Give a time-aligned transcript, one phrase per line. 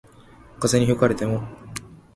[0.59, 1.43] 風に吹かれても